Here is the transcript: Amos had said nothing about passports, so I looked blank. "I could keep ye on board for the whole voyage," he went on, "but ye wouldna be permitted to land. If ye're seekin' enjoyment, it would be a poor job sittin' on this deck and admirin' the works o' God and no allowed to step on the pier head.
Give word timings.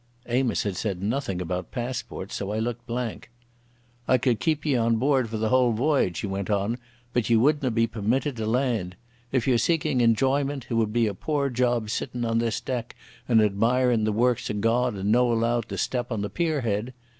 Amos 0.25 0.63
had 0.63 0.75
said 0.77 0.99
nothing 1.03 1.39
about 1.39 1.69
passports, 1.69 2.33
so 2.33 2.51
I 2.51 2.57
looked 2.57 2.87
blank. 2.87 3.29
"I 4.07 4.17
could 4.17 4.39
keep 4.39 4.65
ye 4.65 4.75
on 4.75 4.95
board 4.95 5.29
for 5.29 5.37
the 5.37 5.49
whole 5.49 5.73
voyage," 5.73 6.21
he 6.21 6.25
went 6.25 6.49
on, 6.49 6.79
"but 7.13 7.29
ye 7.29 7.37
wouldna 7.37 7.69
be 7.69 7.85
permitted 7.85 8.35
to 8.37 8.47
land. 8.47 8.95
If 9.31 9.47
ye're 9.47 9.59
seekin' 9.59 10.01
enjoyment, 10.01 10.65
it 10.71 10.73
would 10.73 10.91
be 10.91 11.05
a 11.05 11.13
poor 11.13 11.51
job 11.51 11.91
sittin' 11.91 12.25
on 12.25 12.39
this 12.39 12.59
deck 12.59 12.95
and 13.29 13.41
admirin' 13.41 14.03
the 14.03 14.11
works 14.11 14.49
o' 14.49 14.55
God 14.55 14.95
and 14.95 15.11
no 15.11 15.31
allowed 15.31 15.69
to 15.69 15.77
step 15.77 16.11
on 16.11 16.23
the 16.23 16.31
pier 16.31 16.61
head. 16.61 16.95